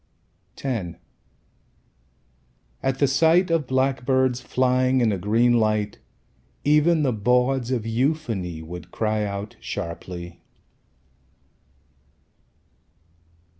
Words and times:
X 0.63 0.97
At 2.81 2.97
the 2.97 3.05
sight 3.05 3.51
of 3.51 3.67
blackbirds 3.67 4.41
Flying 4.41 4.99
in 4.99 5.11
a 5.11 5.17
green 5.19 5.59
light 5.59 5.99
Even 6.63 7.03
the 7.03 7.13
bawds 7.13 7.69
of 7.71 7.85
euphony 7.85 8.63
Would 8.63 8.89
cry 8.89 9.25
out 9.25 9.57
sharply. 9.59 10.41